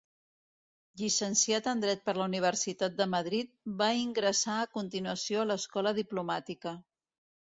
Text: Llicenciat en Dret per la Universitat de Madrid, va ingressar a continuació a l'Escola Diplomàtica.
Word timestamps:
Llicenciat 1.01 1.67
en 1.73 1.83
Dret 1.83 2.01
per 2.07 2.15
la 2.19 2.25
Universitat 2.31 2.95
de 3.01 3.07
Madrid, 3.11 3.51
va 3.83 3.91
ingressar 4.07 4.57
a 4.63 4.67
continuació 4.79 5.45
a 5.45 5.49
l'Escola 5.51 5.95
Diplomàtica. 6.03 6.75